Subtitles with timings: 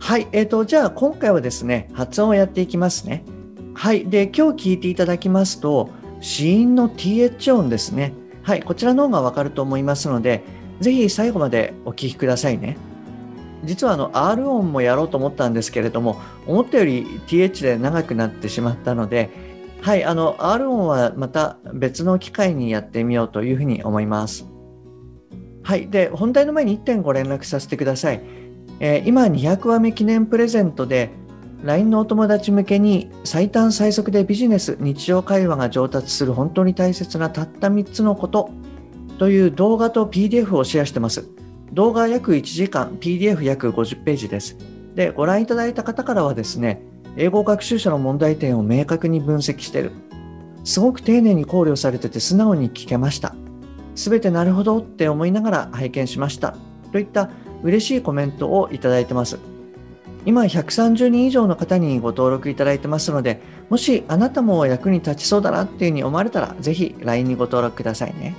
[0.00, 3.24] はい、えーと、じゃあ今回はですね発音をやっていきますね
[3.74, 8.12] はいで今日聞いていただきますと子音の th 音ですね
[8.42, 10.42] はいこちらの方がわかると思いますので
[10.80, 12.76] ぜひ最後までお聞きくださいね
[13.62, 19.30] 実はあの R 音もやろうと思ったんですけれども思ったより th で長くなってしまったので
[19.82, 24.46] はい、あの R 音はまた別の機会にやってみようというふうに思います。
[25.62, 28.20] はい、で本題の前に1点ご連絡させてください。
[28.80, 31.10] えー、今200話目記念プレゼントで
[31.62, 38.50] LINE のお友達向けに最短最速でビジネス日常会話が上達する本当に大切なたった3つのこと
[39.18, 41.28] という動画と PDF をシェアしてます。
[41.74, 44.56] 動画約1時間、PDF 約50ページです。
[44.94, 46.82] で、ご覧いただいた方からはですね、
[47.16, 49.92] 英語学習者の問題点を明確に分析してる。
[50.64, 53.34] すごく丁寧に考慮されてて素直に聞けました。
[53.94, 56.56] すべてなるほどって思いながら拝見しました。
[56.90, 57.28] といった
[57.62, 59.38] 嬉しいコメントをいただいてます。
[60.26, 68.34] 今130人以上の方にご登録いただいてますので、もしあなたも役に立ちそうだなっていうふうに思われたら、ぜひ LINE にご登録くださいね。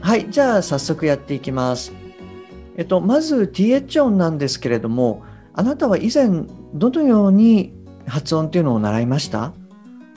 [0.00, 1.92] はい、じゃあ早速やっていきます。
[2.76, 6.28] えっと、まず TH 音なんですけれども、あなたは以前
[6.74, 7.72] どのように
[8.06, 9.52] 発音っていうのを習いました？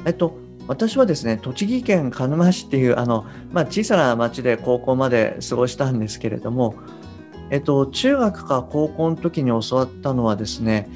[0.05, 0.37] えっと、
[0.67, 6.75] 私はですね、栃木県鹿沼市っていうあの、まあ、小さな町で高校まで過ごしたんですけれども、
[7.49, 10.89] えっと、中学か高校の時に教わったのはですね、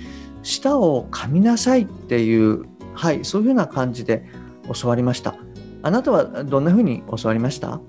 [0.43, 4.25] 舌を噛みなさいっていう、はい、そういうふうな感じで
[4.73, 5.35] 教わりました。
[5.81, 7.81] あなたはどんなふうに教わりました？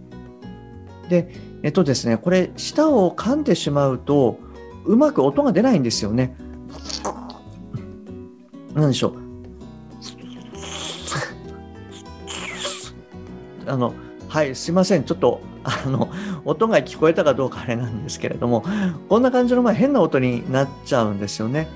[1.09, 4.39] で、えっとですね、これ、舌を噛んでしまうと、
[4.85, 6.37] うまく音が出ないんですよね。
[8.75, 9.15] 何でしょう？
[13.67, 13.95] あの、
[14.29, 15.05] はい、すいません。
[15.05, 16.04] ちょっと、あの、
[16.45, 18.65] 音が聞こえたかどうかあれなんですけれども、
[19.09, 21.69] こんな感じのま変な音になっちゃうんですよね。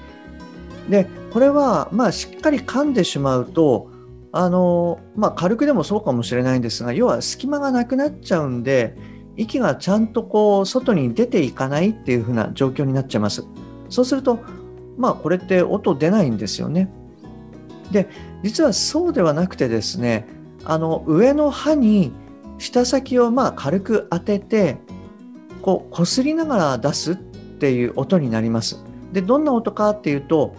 [0.89, 3.91] で、これは、まあ、しっかり噛んでしまうと、
[4.33, 8.97] あの、まあ、軽くでもそうかもしれないんですが、要は隙間がなくなっちゃうんで、
[9.37, 13.45] 息がちゃんとこう、外に出ていかないっていう風な状況になっちゃいます。
[13.89, 14.41] そうすると、
[14.97, 16.91] まあ、これって音出ないんですよね。
[17.91, 18.09] で、
[18.43, 20.27] 実はそうではなくてですね、
[20.65, 22.13] あの、上の歯に、
[22.59, 24.77] 舌先をまあ軽く当てて
[25.63, 28.83] こう擦りながら出すっていう音になります。
[29.13, 30.55] でどんな音かっていうと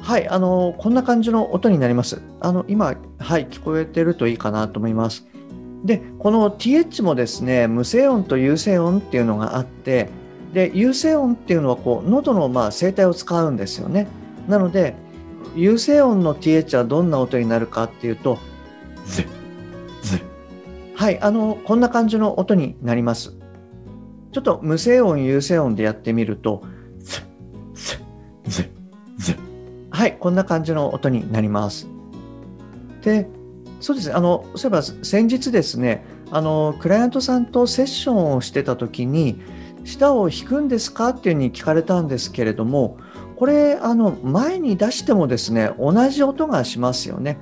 [0.00, 2.22] はいあのこんな感じの音になります。
[2.40, 5.26] あの今はい聞こえてるといいかなと思います。
[5.84, 10.08] でこの TH もですね無声音と有声音っていうのがあって
[10.52, 14.06] で有声音っていうのはこう喉のまあ声帯を使うんですよね。
[14.48, 14.94] なので
[15.56, 18.38] 有声音の TH はどんな音になるかっていうと
[21.02, 23.32] 「はい、あの、こんな感じの音になります。
[24.30, 26.62] ちょっと無声音、有声音でやってみると、
[29.90, 31.88] はい、こんな感じの音になります。
[33.02, 33.28] で、
[33.80, 39.42] そうですね、あの、そういえば先日ですね、あの、クライアントさんとセッションをしてた時に、
[39.82, 42.98] 舌を引くんですかっていうふうに聞かれたんですけれども、
[43.34, 47.38] これ、あの、前に出してもですね、同じ音がしますよね。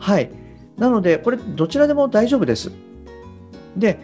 [0.00, 0.39] はい。
[0.80, 2.72] なので、これ、どちらでも大丈夫です。
[3.76, 4.00] で、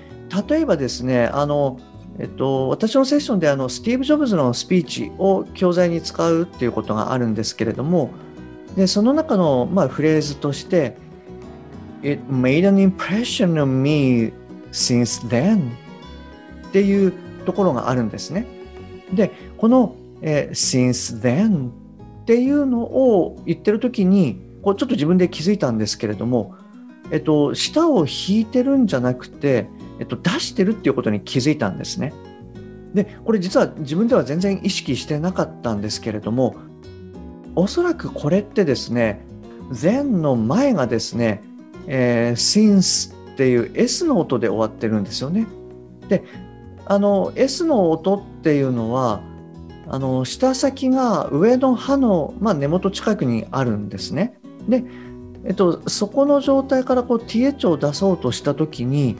[0.49, 1.81] 例えばですね、あの、
[2.19, 8.11] えっと、私のセッションであのスティーブ・ジョブズのスピーチを教材に使うっていうことがあるんですけれども、
[8.75, 10.97] でその中の、まあ、フレーズとして、
[12.03, 14.33] It made an impression on me
[14.71, 15.71] since then
[16.69, 17.13] っていう
[17.45, 18.47] ところがあるんですね。
[19.13, 26.55] で、この、えー、since then っていうのを言ってる時に、こうちょっと自分で気づいたんですけれども、
[27.11, 29.69] えっと、舌を引いてるんじゃなくて、
[29.99, 32.13] えっと、出してるっていうことに気づいたんですね。
[32.95, 36.57] で、これ実は自分では全然意識してなかったんですけれども、
[37.55, 39.25] おそらくこれってですね、
[39.83, 41.43] 前の前がですね、
[41.87, 45.47] えー、since っていう S の音で終わってるんですよね。
[46.09, 46.25] で、
[46.87, 49.21] あの S の音っていうのは、
[49.89, 54.39] あの舌先が上の歯の、まあ、根元近くにあるんですね。
[54.69, 54.85] で、
[55.47, 59.17] えっと、そこの状態からこう TH を出そうとした時に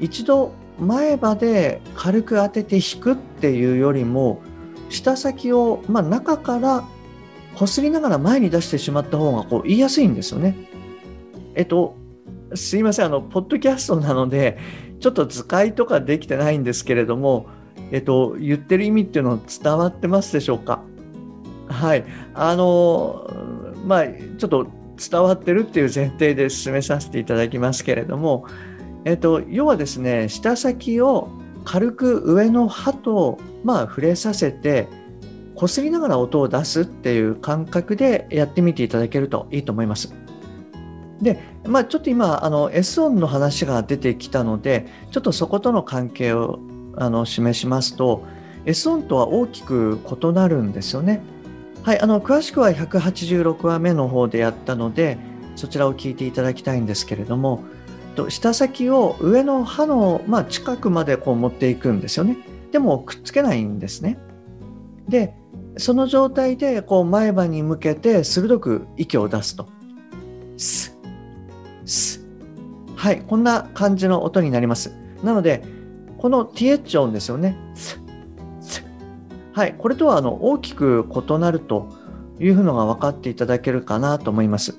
[0.00, 4.40] 一度前歯で軽く当てて引くっていうよりも
[4.88, 6.84] 舌先を、まあ、中から
[7.54, 10.54] こすりながら前に出してしまった方がこう言いやすいんですよね。
[11.54, 11.96] えっと、
[12.54, 14.56] すいません、あの、ポッドキャストなので、
[15.00, 17.46] ちょっと図解とかできてないんですけれども、
[17.90, 20.82] えっと、言ってる意味っていうの伝わってますでしょうか？
[21.68, 22.04] はい。
[22.34, 23.28] あの、
[23.84, 24.68] まあ、ちょっと
[24.98, 28.46] 伝わってるっていう前提で進めさせていただきますけれども、
[29.04, 31.28] えっと、要はですね、舌先を
[31.64, 34.88] 軽く上の歯と、まあ、触れさせて、
[35.54, 40.14] こすりながら音を出すっていう感覚でやってみていただけるといいと思います。
[41.20, 46.60] で、まあ、ちょっと今あの S 音の話が出てきたのでちょっとそことの関係を
[46.96, 48.24] あの示しますと
[48.66, 51.22] S 音とは大きく異なるんですよね。
[51.82, 55.18] はい、あの詳しくは186話目の方でやったので
[55.56, 57.64] そちらを聞いていただきたいんですけれども
[58.28, 62.36] 舌先を上の歯の、まあ、近くまでこう持っていくんですよね。
[62.72, 64.18] でもくっつけないんですね。
[65.08, 65.34] で
[65.76, 69.68] その状態でこう前歯に向けて鋭く息を出すと。
[70.56, 70.98] ス
[71.84, 72.28] ス
[72.98, 74.92] はい、こんな感じの音になります。
[75.22, 75.62] なので、
[76.18, 77.56] この th 音ですよね。
[79.58, 81.88] はい、これとはあの大きく異なると
[82.38, 84.78] いうのが分かっていただけるかなと思います。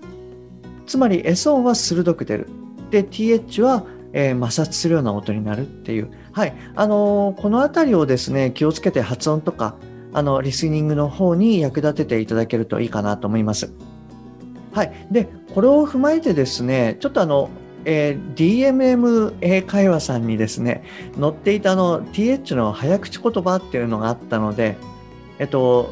[0.88, 2.48] つまり S 音は鋭く出る。
[2.90, 3.84] で、th は、
[4.14, 6.10] えー、摩擦するような音になるっていう。
[6.32, 9.76] はい、あのー、この辺りをですね、気をつけて発音とか、
[10.14, 13.74] あの、リスニングの方に役立てていただけるといいかなと思います。
[14.72, 15.08] はい。
[15.12, 17.50] で、これを踏まえてですね、ちょっとあの、
[17.86, 20.84] えー、DMM 英会話さんにですね、
[21.20, 24.78] 載っていたの TH の早口言葉っていうのがあったので、
[25.40, 25.90] えっと、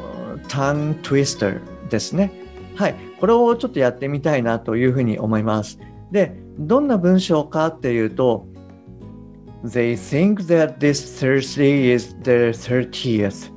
[0.48, 2.30] タントゥイスターですね。
[2.74, 2.94] はい。
[3.18, 5.78] これをちょっとやってみたいなというふうに思います。
[6.12, 8.46] で、どんな文章かっていうと、
[9.64, 13.50] They think that this Thursday is the 30th.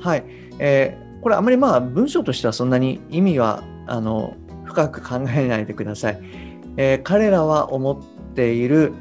[0.00, 0.24] はい。
[0.58, 4.34] えー、これあまりまあ文章としてはそんなに意味はあの
[4.64, 6.45] 深く考えないでください。
[6.76, 8.92] えー、彼らは思っている、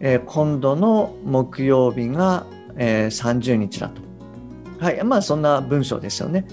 [0.00, 2.46] えー、今度の木曜日が、
[2.76, 4.00] えー、30日だと。
[4.84, 5.04] はい。
[5.04, 6.44] まあそんな文章ですよね。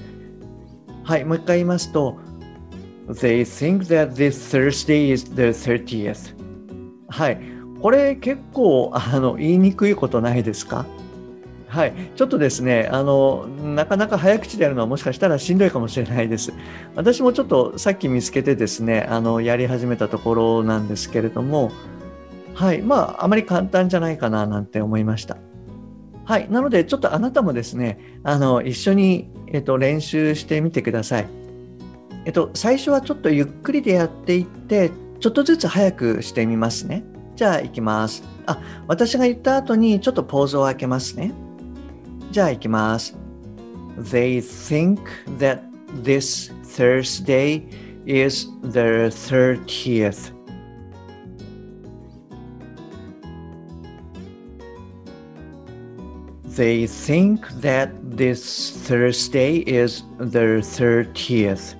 [1.03, 1.25] はい。
[1.25, 2.17] もう一回言いますと、
[3.07, 6.35] They think that this Thursday is the 30th.
[7.07, 7.39] はい。
[7.81, 10.85] これ結構あの言いにくいことないですか？
[11.69, 16.51] はい、ちょっとですねあの、なかなか早口でやるのはもしかしたらしんどいかもしれないです。
[16.95, 21.71] 私もちょっとさっき見つけてですね、あのやり始めたところなんですけれども、
[22.55, 25.37] はい、まあ、あまり簡単じゃないかななんて思いました。
[26.25, 31.27] はい、なので、ちょっとあなたもですね、あの一緒に、えっと、練習してみてください。
[32.25, 37.03] えっと、最初はちょっとゆっくりでやっていって、ちょっとずつ早くしてみますね。
[37.35, 38.23] じゃあ、いきます。
[38.45, 41.33] あ、私が言った後にちょっとポーズを開けますね。
[42.30, 43.14] じゃあ行きます。
[43.98, 44.98] They think
[45.38, 45.60] that
[46.02, 47.62] this Thursday
[48.04, 50.32] is the 30th.
[56.56, 61.74] They think that this Thursday is the 30th.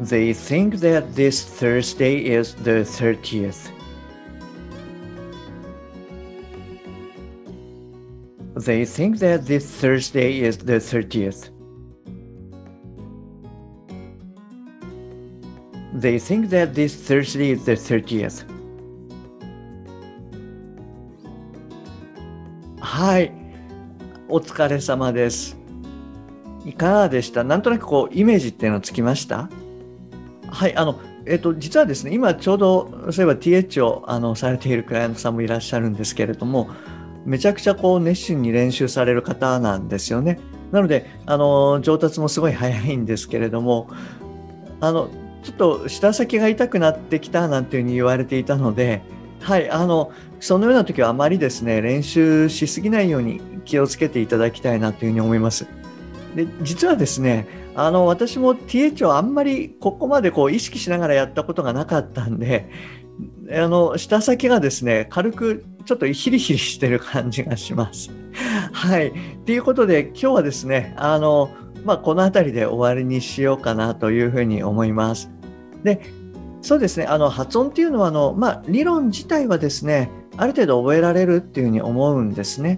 [0.00, 3.70] They think that this Thursday is the 30th.
[8.59, 11.49] They think that this Thursday is the 30th.
[15.93, 18.45] They think that this Thursday is the 30th.
[22.81, 23.31] はい。
[24.27, 25.57] お疲れ様です。
[26.65, 27.45] いかがでした？
[27.45, 29.49] なんとなくこう、イメージっていうのつきました？
[30.51, 30.75] はい。
[30.75, 36.69] あの、えっと、実はですね、今ちょうど、そういえば TH をあのされているクライアントさんもいらっしゃるんですけれども、
[37.29, 40.39] めちゃくちゃこう熱心に練習される方なんですよね。
[40.71, 43.87] なので、あの、上達もすごい早いんですけれども、
[44.81, 45.09] あの、
[45.43, 49.03] ちょっと舌先が痛くなってきたなんていうふうに言われていたので、
[49.41, 55.67] はい、あの、そのような時はあまりですね、練習しすぎないように気をつけていただきたいなというふうに思います。
[56.35, 62.71] で、実はですね、あの、私も TH をあんまりここまでこう意識しながらやったことがなかったんで、
[63.51, 68.11] あの、舌先がですね、軽くちょっとヒリヒリしてる感じがします。
[68.71, 69.11] はい。
[69.45, 71.49] ということで、今日はですね、あの、
[71.83, 75.31] まあ、この辺りで終わりにしようかなというふうに思います。
[75.83, 76.01] で、
[76.61, 82.77] そうですね、あの、発音っていうのは、あの、まあ、理論自体はですね、ある程度覚えられるっていうふうに思うんですね。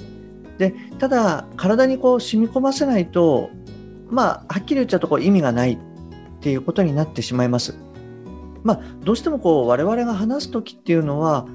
[0.58, 3.50] で、ただ、体にこう染み込ませないと、
[4.10, 5.78] まあ、はっきり言っちゃうとこう意味がないっ
[6.40, 7.76] ていうことになってしまいます。
[8.64, 11.48] まあ、どうしてもこう我々が話す時っていうのは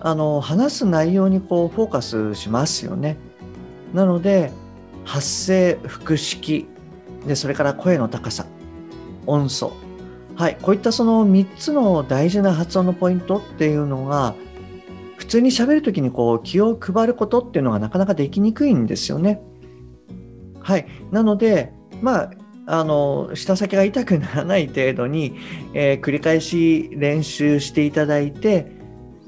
[0.00, 3.16] あの話す内容にこうフォーカスしますよね。
[3.92, 4.52] なので
[5.04, 6.66] 発声腹式
[7.26, 8.46] でそれから声の高さ
[9.26, 9.72] 音素
[10.34, 14.34] はいこういったその3つの大事な発音のポイントっていうのが
[15.16, 19.40] 普通に喋る時にこう気を配ることっていうのがなかなかできにくいんですよね。
[20.60, 21.72] はいなので
[22.02, 22.30] まあ
[22.66, 25.38] あの舌先が痛くならない程度に、
[25.72, 28.72] えー、繰り返し練習していただいて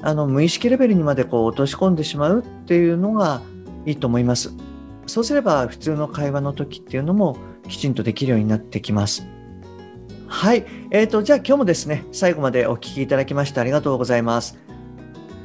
[0.00, 3.40] あの無意識レベルにまでこう落とし込んでしまうっていうのが
[3.86, 4.52] いいと思います。
[5.06, 9.26] そうすれば普通の会話の時っていうのもきちんとできるようになってきます。
[10.26, 10.66] はい。
[10.90, 14.58] えっ、ー、と、じゃあ今日もですね、最後までお聴きいただきましてありがとうございます。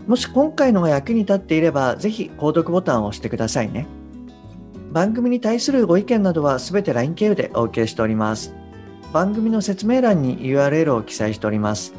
[0.07, 3.87] もし今回のが役に立っていれば、ぜひ購読ボタンを押してくださいね。
[4.93, 8.53] 番組に対するご意見などはすべて LINE 経由でお受けしております。
[9.11, 11.95] 番組の説明欄に URL を記載しております。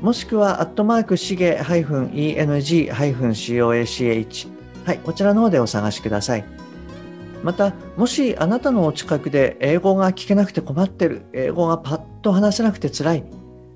[0.00, 2.92] もしくは、アットマークしげ -eng-coach
[4.84, 6.44] はい、こちらの方でお探しください。
[7.42, 13.24] また、もしあなたのお近くで英語が聞けなくて困ってる、英語がパッと話せなくて辛い、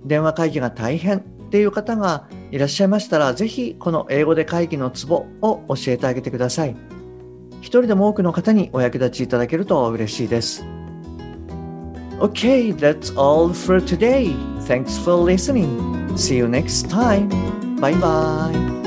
[0.05, 6.77] 電話会議が大変っていう方がいらっしゃいましたら、ぜひこの英語で会議のツボを教えてあげてください。
[7.63, 10.65] 一人でも多くの方にお役立ちいただけると嬉しいです。
[12.19, 14.35] Okay, that's all for today.
[14.67, 16.09] Thanks for listening.
[16.17, 17.29] See you next time.
[17.81, 18.82] Bye bye.